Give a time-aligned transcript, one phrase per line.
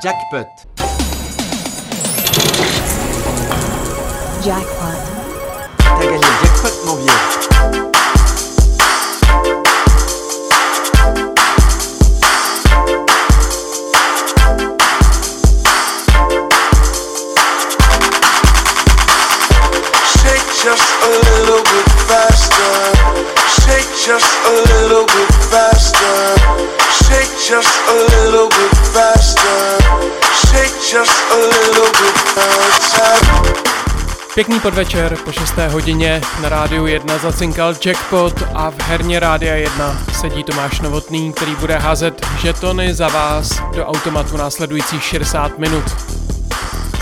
[0.00, 0.46] Jackpot.
[4.44, 5.00] Jackpot.
[5.78, 7.10] T'as gagné jackpot, mon vieux.
[20.64, 22.74] just a little bit faster.
[23.62, 26.34] Shake just a little bit faster.
[27.04, 28.17] Shake just a
[34.34, 35.54] Pěkný podvečer, po 6.
[35.68, 41.54] hodině na rádiu 1 zacinkal jackpot a v herně rádia 1 sedí Tomáš Novotný, který
[41.54, 45.84] bude házet žetony za vás do automatu následujících 60 minut.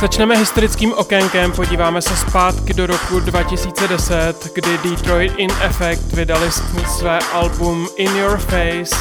[0.01, 6.53] Začneme historickým okénkem, podíváme se zpátky do roku 2010, kdy Detroit in Effect vydali
[6.87, 8.97] své album In Your Face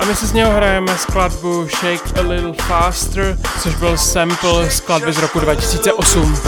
[0.00, 5.12] a my si z něho hrajeme skladbu Shake a Little Faster, což byl sample skladby
[5.12, 6.40] z roku 2008.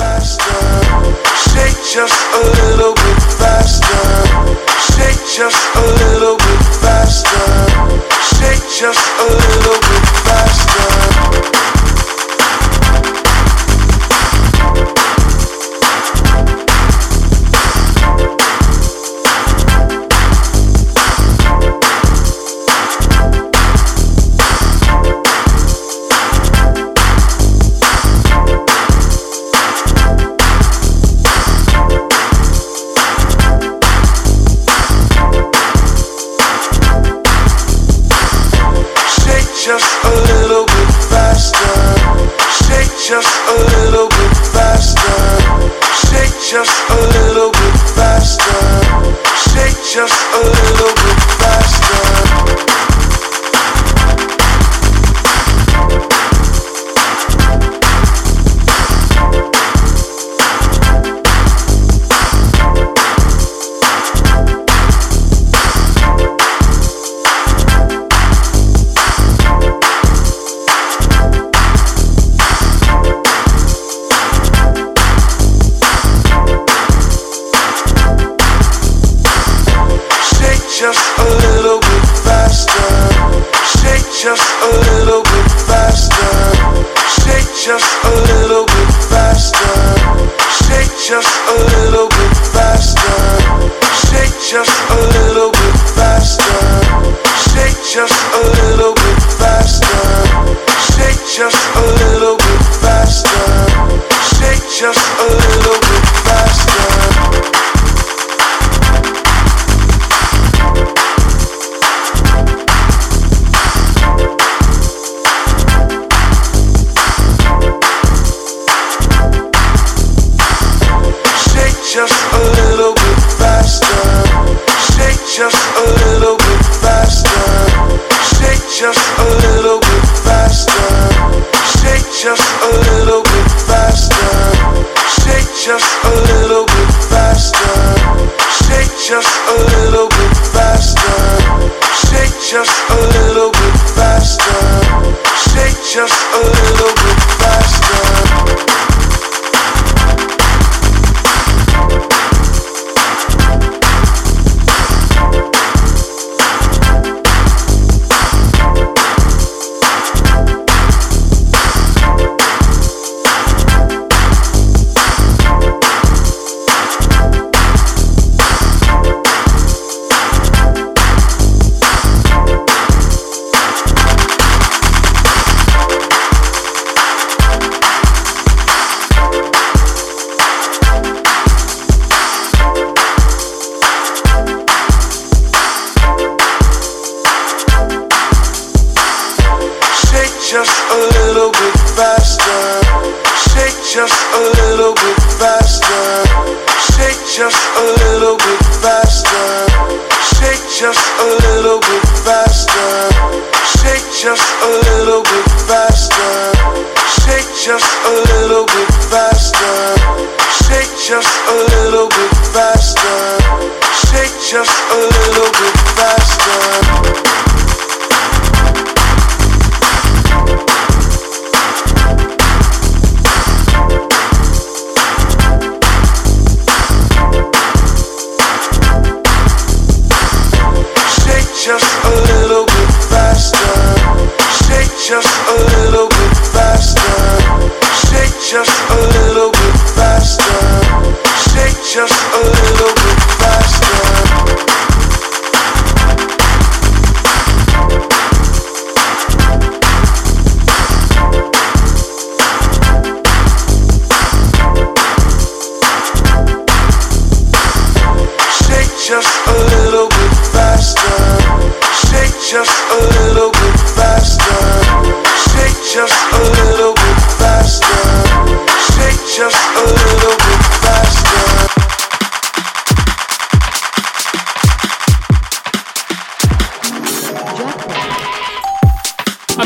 [142.53, 143.02] just a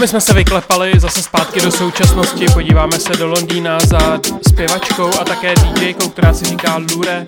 [0.06, 5.24] My jsme se vyklepali zase zpátky do současnosti, podíváme se do Londýna za zpěvačkou a
[5.24, 7.26] také DJkou, která si říká Lure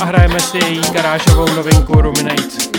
[0.00, 2.73] a hrajeme si její garážovou novinku Ruminate.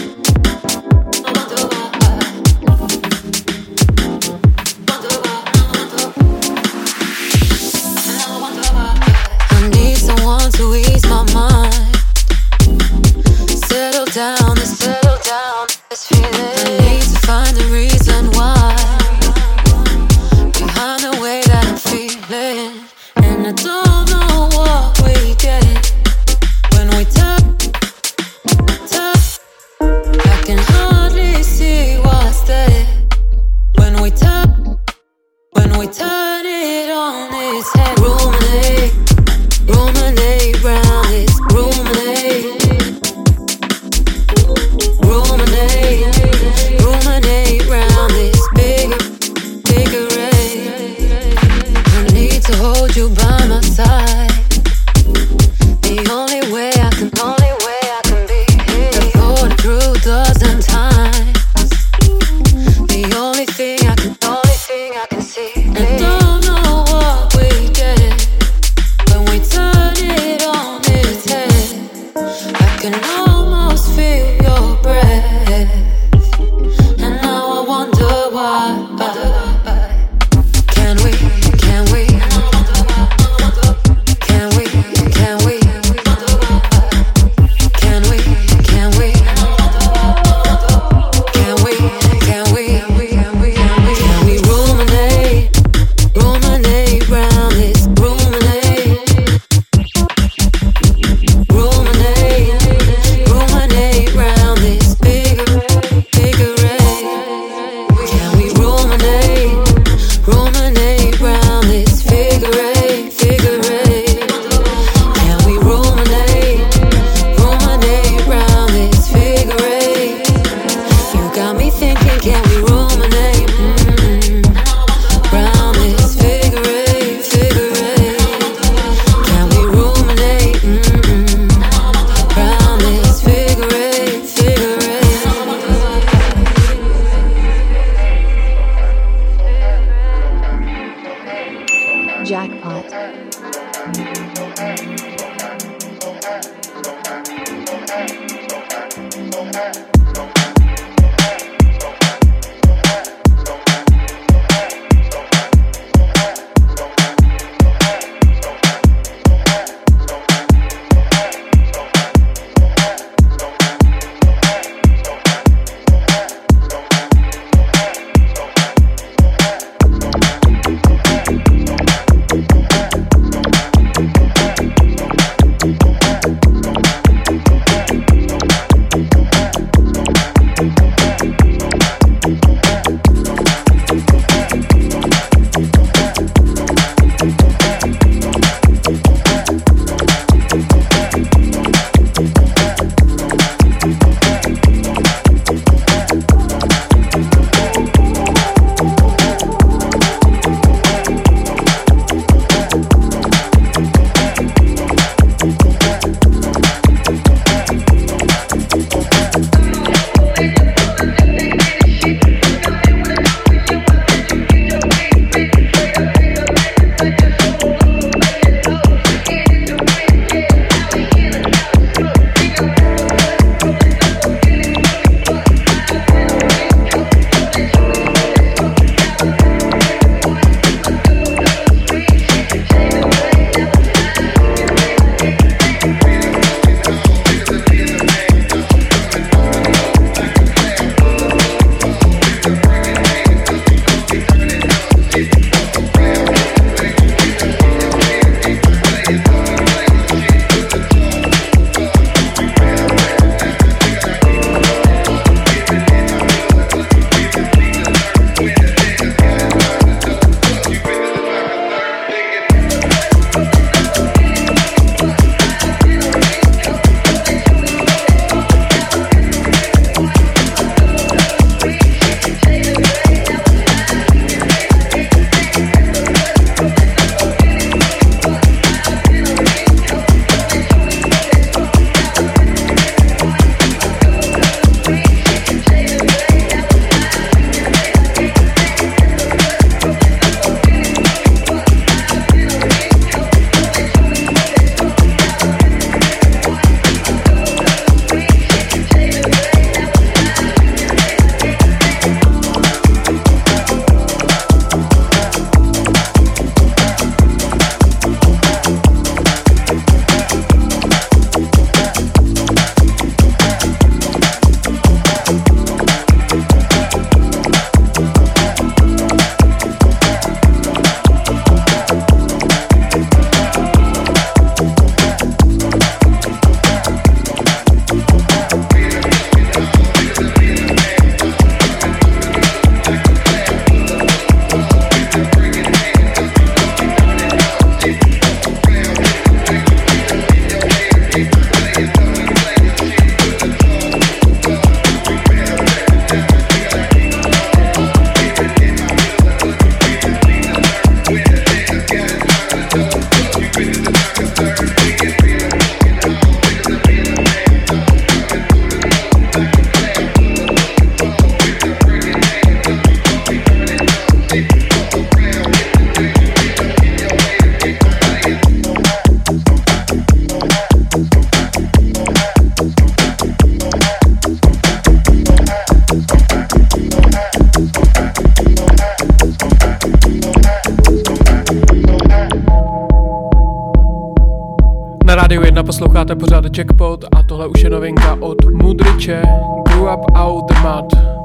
[386.57, 389.21] Jackpot a tohle už je novinka od Mudriče
[389.69, 391.24] Grew Up Out the Mud.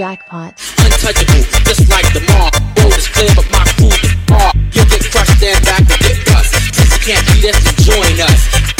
[0.00, 0.54] jackpot.
[0.78, 2.48] Untouchable, just like the mall.
[2.80, 4.56] Road is clear, but my crew is hard.
[4.72, 6.56] You'll get crushed, stand back, and get bust.
[6.74, 8.79] Since you can't beat us, join us.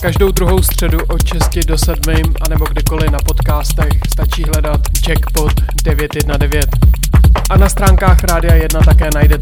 [0.00, 1.98] Každou druhou středu od 6 do 7,
[2.46, 5.52] anebo kdykoliv na podcastech stačí hledat Jackpot
[5.84, 6.68] 919.
[7.50, 9.37] A na stránkách Rádia 1 také najdete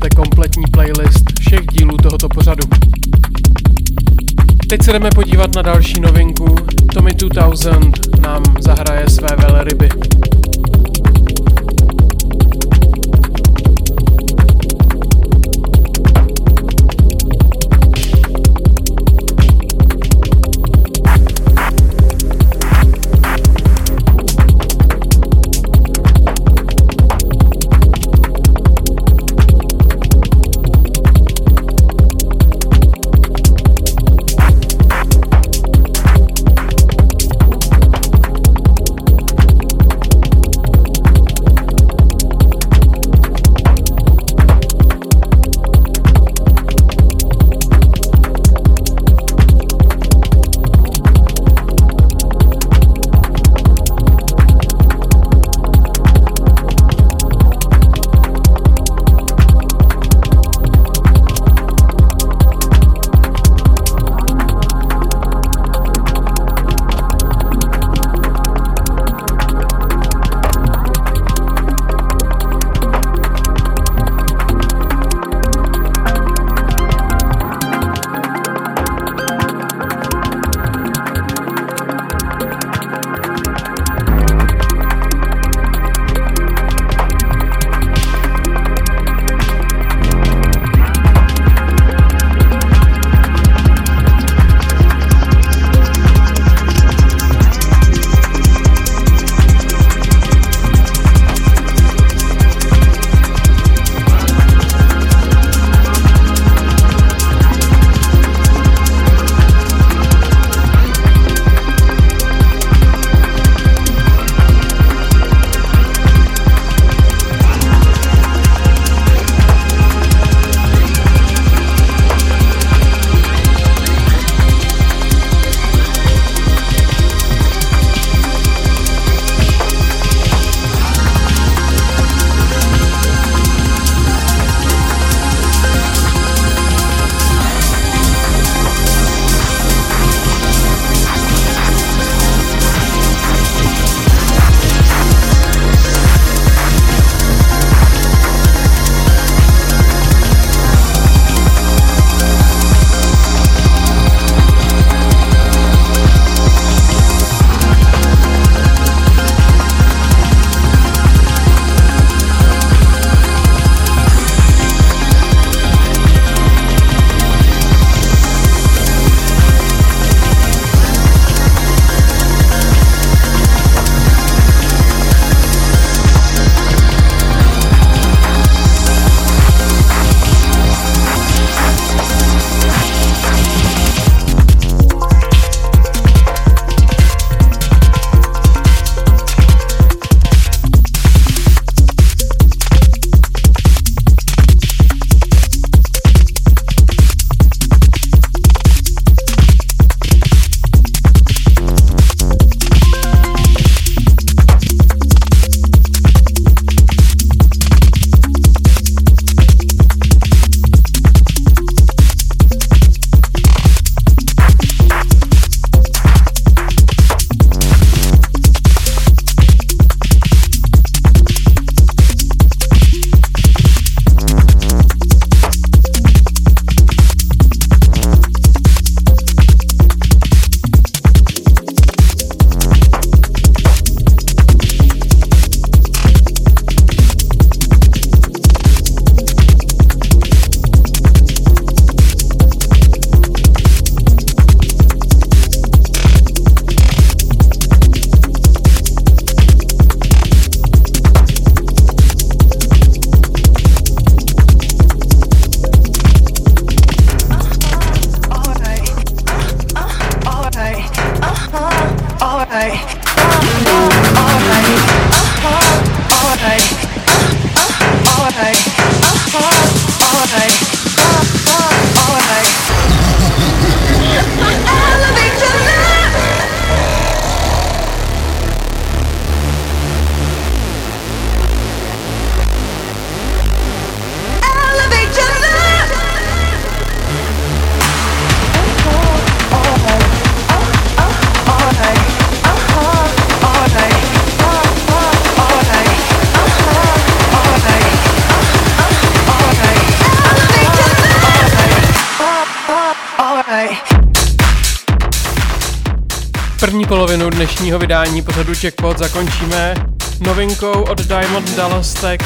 [307.66, 309.74] dnešního vydání pořadu Jackpot zakončíme
[310.20, 312.24] novinkou od Diamond Dallas Tex,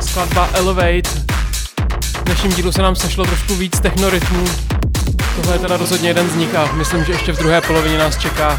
[0.00, 1.10] skladba Elevate.
[2.02, 4.44] V dnešním dílu se nám sešlo trošku víc technorytmů.
[5.36, 8.18] Tohle je teda rozhodně jeden z nich a myslím, že ještě v druhé polovině nás
[8.18, 8.58] čeká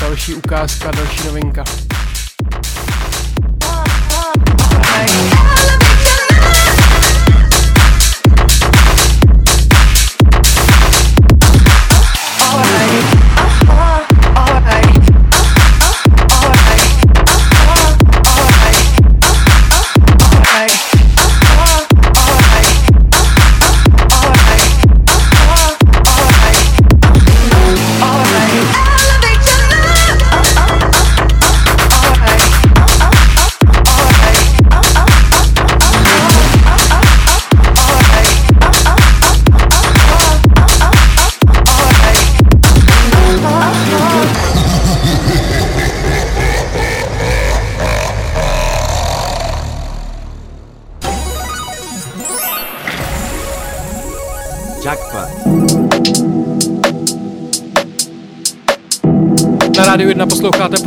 [0.00, 1.64] další ukázka, další novinka.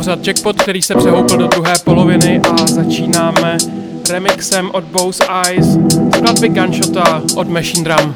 [0.00, 3.56] Pořád Jackpot, který se přehoupil do druhé poloviny a začínáme
[4.10, 5.66] remixem od Bose Eyes
[6.16, 8.14] skladby Gunshota od Machine Drum.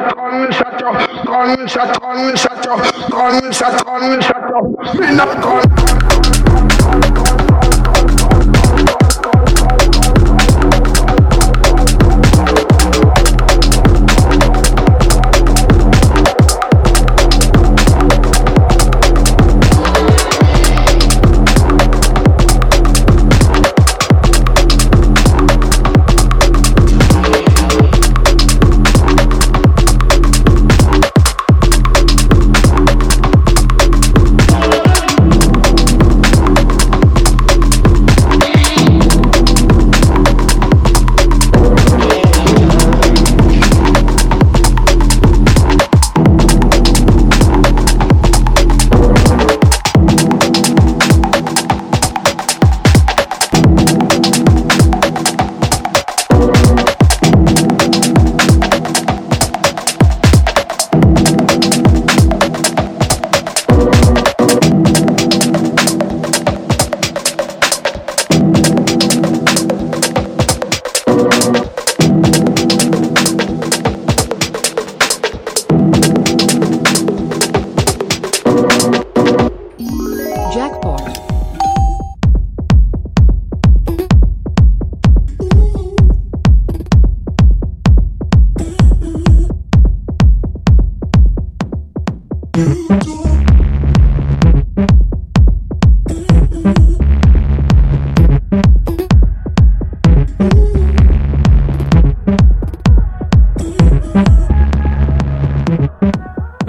[0.00, 5.14] shut on, shut up, on, shut on, shut up, on, shut on, shut up, me
[5.14, 5.89] not gone.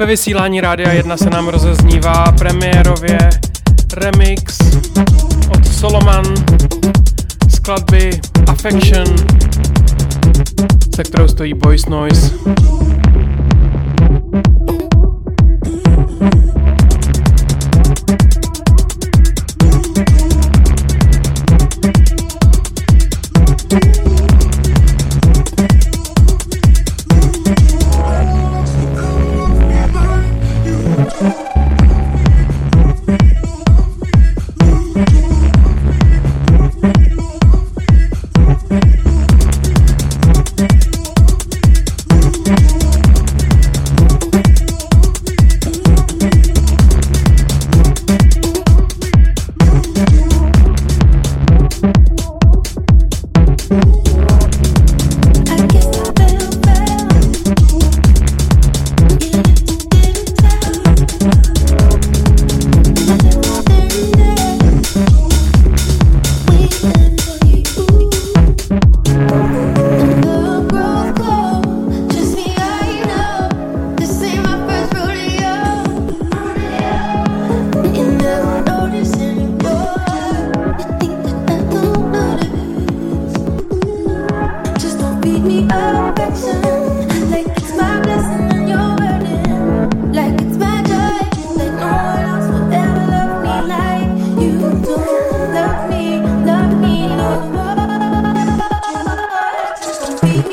[0.02, 3.18] Ve vysílání Rádia 1 se nám rozeznívá premiérově
[3.94, 4.60] remix
[5.50, 6.26] od Soloman
[7.50, 9.16] skladby Affection,
[10.96, 12.32] se kterou stojí Voice Noise.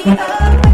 [0.08, 0.62] Yeah.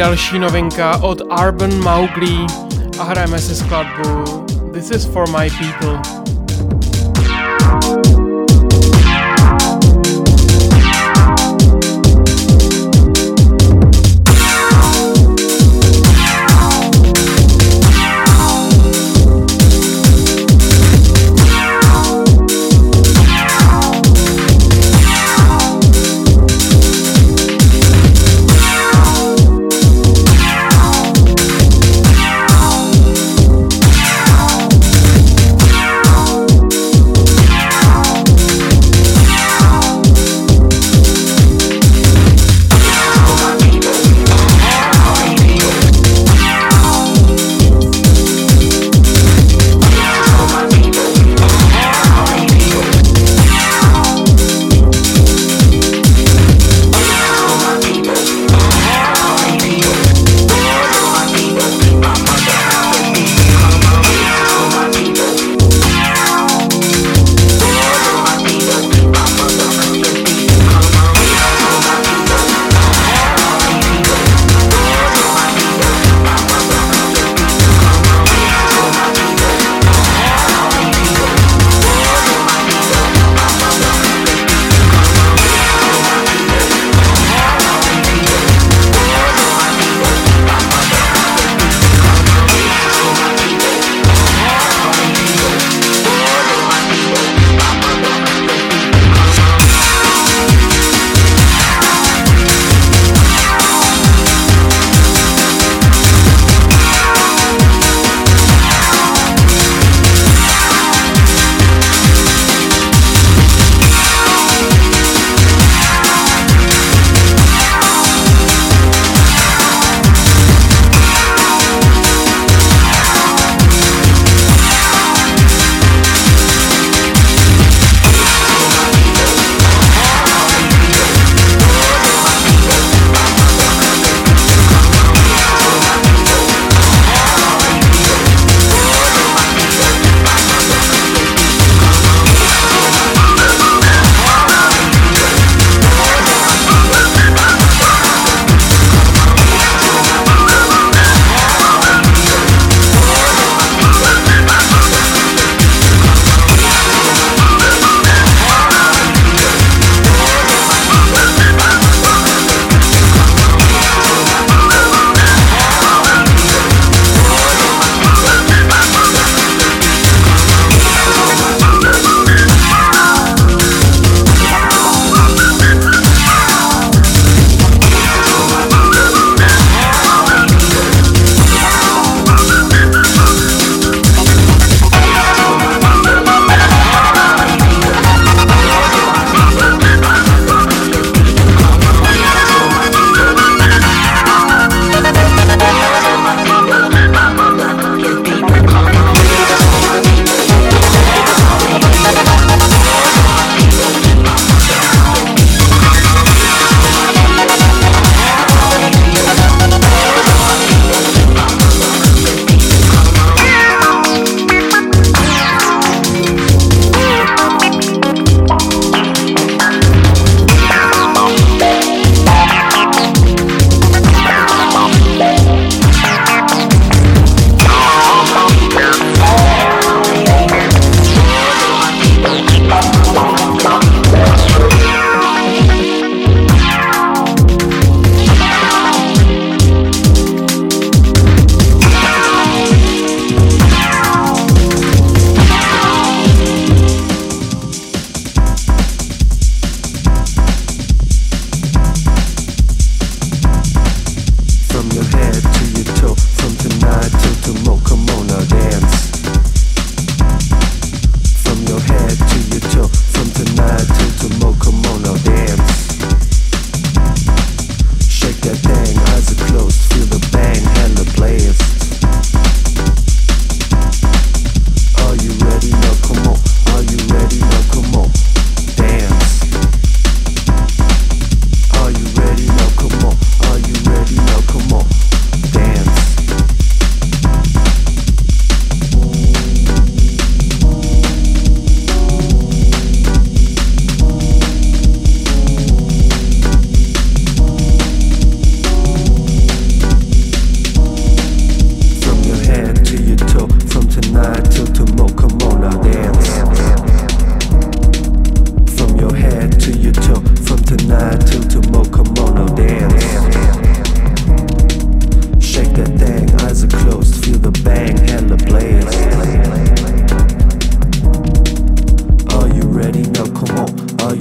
[0.00, 2.46] Další novinka od Urban Mowgli
[2.98, 4.24] a hrajeme si skladbu
[4.72, 6.19] This is for my people.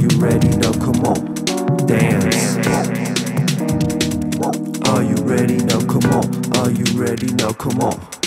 [0.01, 0.49] you ready?
[0.49, 1.35] Now come on,
[1.85, 2.57] dance.
[4.87, 5.57] Are you ready?
[5.57, 6.57] Now come on.
[6.57, 7.27] Are you ready?
[7.33, 8.18] Now come on.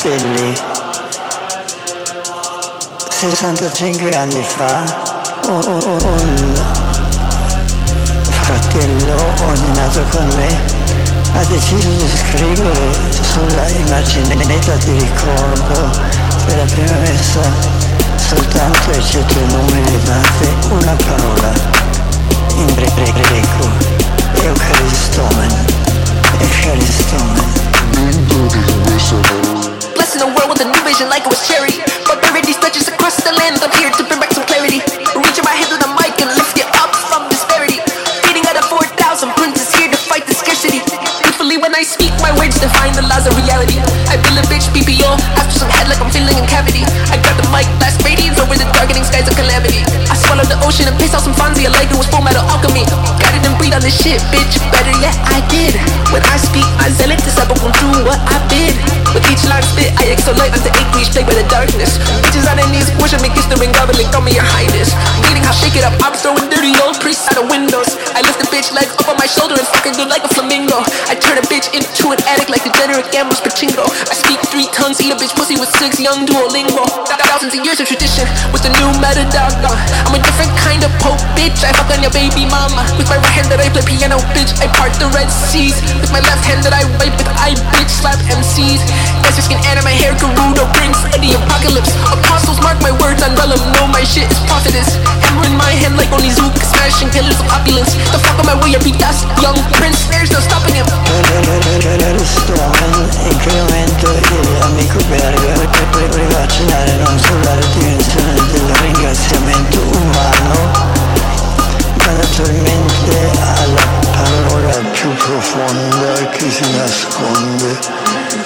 [0.00, 0.56] Fratelli,
[3.10, 4.82] 65 anni fa
[5.46, 6.54] un, un, un
[8.24, 10.58] fratello ordinato con me
[11.34, 15.90] ha deciso di scrivere sulla immaginetta di ricordo
[16.46, 17.42] della prima messa
[18.16, 21.52] soltanto eccetto i numeri date una parola
[22.54, 23.68] in greco
[24.44, 25.50] Eucharistomen
[26.38, 27.50] Eucharistomen
[30.20, 31.72] the world with a new vision like it was cherry.
[32.04, 33.56] Prosperity stretches across the land.
[33.64, 34.84] I'm here to bring back some clarity.
[35.16, 37.80] Reaching my hand to the mic and lift it up from disparity.
[38.28, 39.00] Beating out of 4,000
[39.40, 40.84] princes here to fight the scarcity.
[41.24, 43.80] Truthfully, when I speak, my words define the laws of reality.
[44.12, 45.08] I feel a bitch PPO
[45.40, 46.84] after some head like I'm feeling a cavity.
[47.08, 49.88] I grab the mic, blast radiance over the darkening skies of calamity.
[50.04, 52.84] I swallow the ocean and piss out some Fonzie like it was full metal alchemy.
[53.16, 54.60] Got it and breathe on this shit, bitch.
[54.68, 55.80] Better yet, I did.
[56.12, 58.89] When I speak, I zealot step up through what I bid.
[59.12, 61.98] With each line spit, I exolate unto anguish, plagued by the darkness.
[62.22, 64.94] Bitches on their knees, worship me, kiss the ring, gobbling, call me your highness.
[65.26, 67.98] Meaning how shake it up, I'm throwing dirty old priests out of windows.
[68.14, 70.82] I lift the bitch leg up on my shoulder and fucking good like a flamingo.
[71.06, 73.86] I turn a bitch into an addict like degenerate gamblers pachinko.
[74.10, 76.84] I speak three tongues, eat a bitch pussy with six young Duolingo.
[77.30, 79.54] Thousands of years of tradition with the new meta dog.
[79.62, 81.62] I'm a different kind of pope, bitch.
[81.62, 82.82] I fuck on your baby mama.
[82.98, 84.50] With my right hand that I play piano, bitch.
[84.58, 85.78] I part the Red Seas.
[86.02, 88.82] With my left hand that I wipe with I bitch slap MCs.
[89.40, 91.94] Your skin anime hair, Garuda brings the apocalypse.
[92.10, 94.98] Apostles mark my words on vellum, know my shit is prophetess.
[95.22, 97.94] Hammer in my hand like only Zook, smashing pillars of opulence.
[98.10, 100.08] The fuck on my way, I be dust, young prince.
[100.08, 100.88] There's no stopping him.
[104.60, 110.70] amico belga per rivaccinare non solo la dimensione del ringraziamento umano
[112.04, 117.78] ma naturalmente alla parola più profonda che si nasconde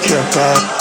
[0.00, 0.74] che appare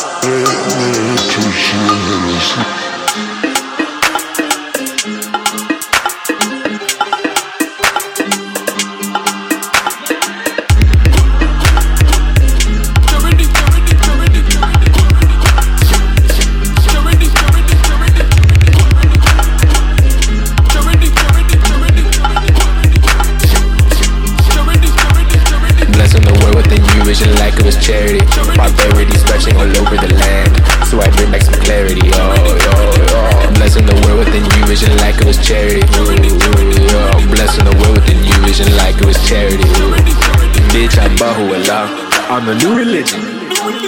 [42.34, 43.21] I'm a new religion.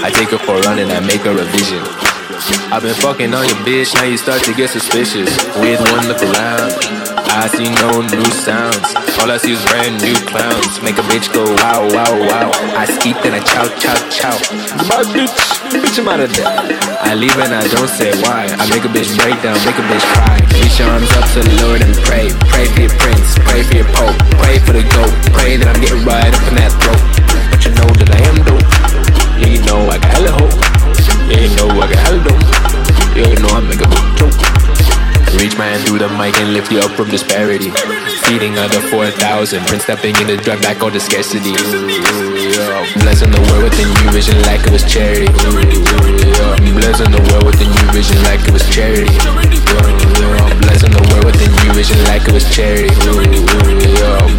[0.05, 1.81] I take her for a run and I make her a vision.
[2.69, 5.33] I've been fucking on your bitch, now you start to get suspicious.
[5.57, 6.69] With one look around.
[7.33, 8.85] I see no new sounds.
[9.17, 10.77] All I see is brand new clowns.
[10.85, 12.53] Make a bitch go wow, wow, wow.
[12.77, 14.37] I eat and I chow, chow, chow.
[14.93, 15.33] My bitch,
[15.73, 16.45] bitch, I'm out of there.
[17.01, 18.45] I leave and I don't say why.
[18.45, 20.37] I make a bitch break down, make a bitch cry.
[20.61, 22.29] Reach your arms up to the Lord and pray.
[22.53, 25.13] Pray for your prince, pray for your pope, pray for the goat.
[25.33, 27.34] Pray that I'm getting right up in that throat.
[27.75, 28.63] Know that I am dope.
[29.39, 30.55] Yeah, you know I got hella hope.
[31.27, 32.43] Yeah, you know I got hella dope.
[33.15, 34.55] Yeah, you know I make a good joke.
[35.39, 37.71] Reach my hand through the mic and lift you up from disparity.
[38.23, 41.51] Feeding under 4,000, Prince stepping in to drive back all the scarcity.
[42.55, 45.27] Blessing the world with a new vision like it was charity.
[46.79, 49.11] Blessing the world with a new vision like it was charity.
[50.63, 52.95] Blessing the world with a new vision like it was charity.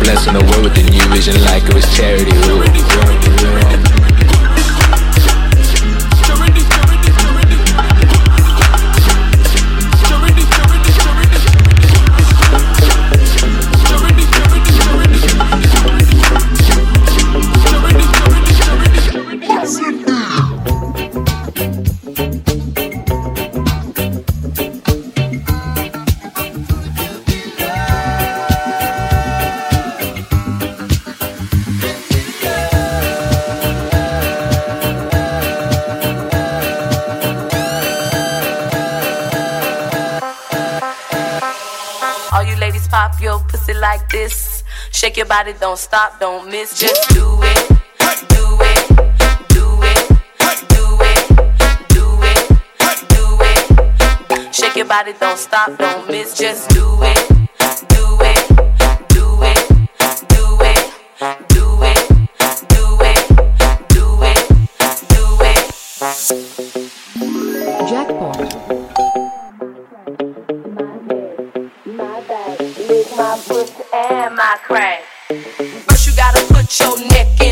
[0.00, 2.32] Blessing the world with a new vision like it was charity.
[44.16, 47.68] Shake your body, don't stop, don't miss, just do it.
[47.68, 48.88] Do it, do it,
[49.48, 50.08] do it,
[51.90, 53.38] do it, do
[54.40, 54.54] it.
[54.54, 57.36] Shake your body, don't stop, don't miss, just do it.
[75.28, 77.45] First, you gotta put your neck into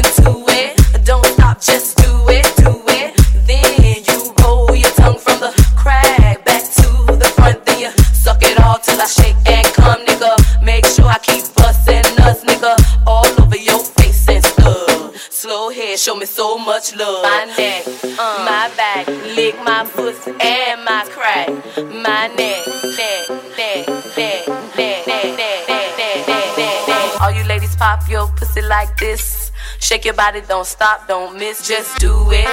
[27.95, 29.53] pop your pussy like this.
[29.78, 32.49] Shake your body, don't stop, don't miss, just do it.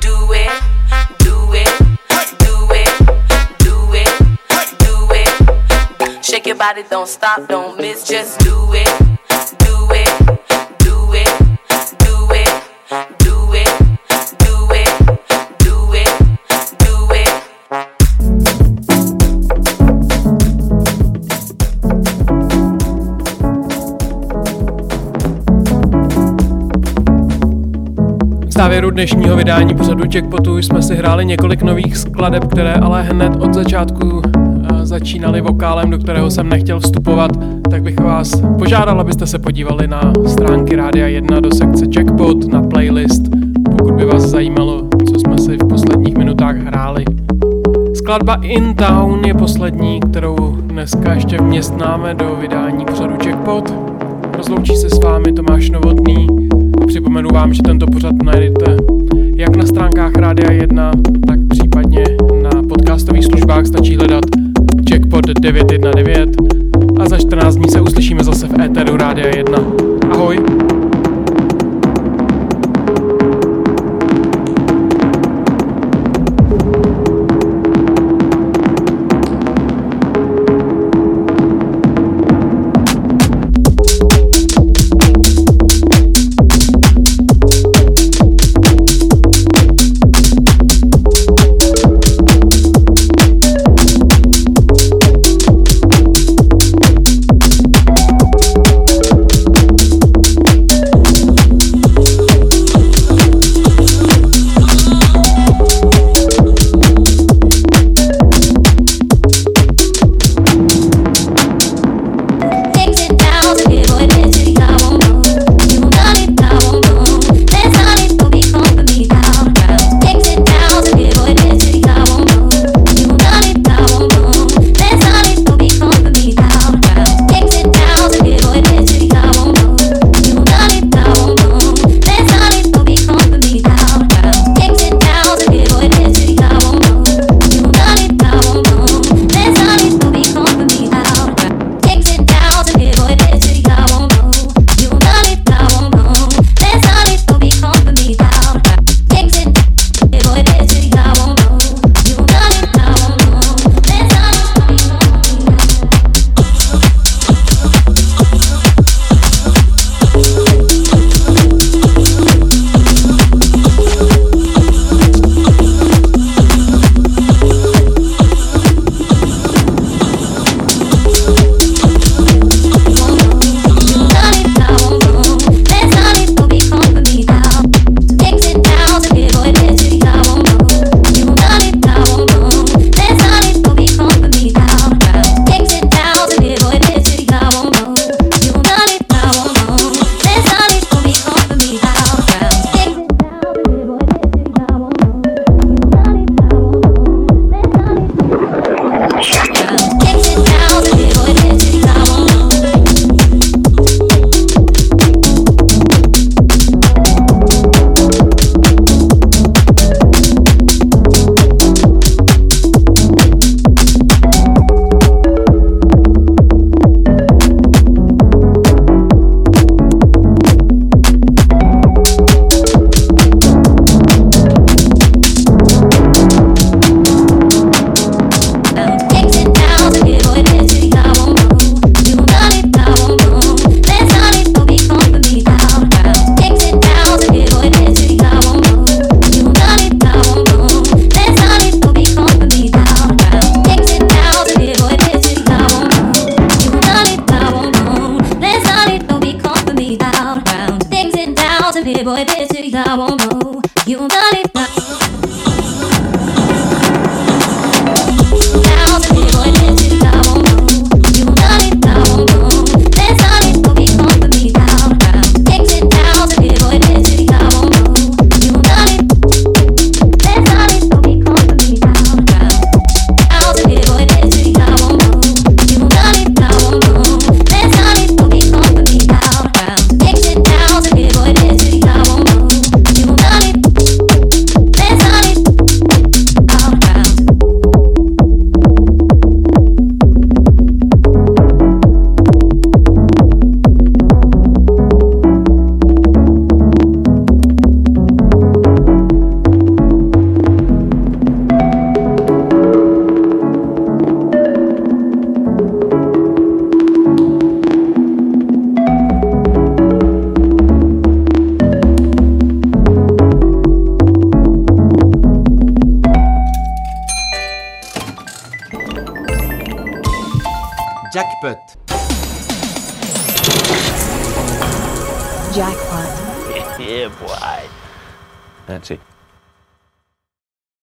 [0.00, 0.50] Do it,
[1.18, 1.72] do it,
[2.38, 2.92] do it,
[3.58, 6.24] do it, do it.
[6.24, 9.05] Shake your body, don't stop, don't miss, just do it.
[28.66, 33.54] Závěru dnešního vydání pořadu Jackpotu jsme si hráli několik nových skladeb, které ale hned od
[33.54, 37.30] začátku eh, začínaly vokálem, do kterého jsem nechtěl vstupovat,
[37.70, 42.62] tak bych vás požádal, abyste se podívali na stránky Rádia 1 do sekce Jackpot, na
[42.62, 43.22] playlist,
[43.70, 47.04] pokud by vás zajímalo, co jsme si v posledních minutách hráli.
[47.94, 53.74] Skladba In Town je poslední, kterou dneska ještě vměstnáme do vydání pořadu Jackpot.
[54.36, 56.26] Rozloučí se s vámi Tomáš Novotný
[56.86, 58.76] připomenu vám, že tento pořad najdete
[59.36, 60.90] jak na stránkách Rádia 1,
[61.26, 62.04] tak případně
[62.42, 64.24] na podcastových službách stačí hledat
[64.90, 66.36] Jackpot 919
[67.00, 69.58] a za 14 dní se uslyšíme zase v éteru Rádia 1.
[70.10, 70.65] Ahoj!